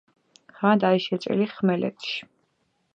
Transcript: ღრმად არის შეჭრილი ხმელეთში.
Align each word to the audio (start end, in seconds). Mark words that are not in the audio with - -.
ღრმად 0.55 0.85
არის 0.89 1.07
შეჭრილი 1.11 1.49
ხმელეთში. 1.55 2.21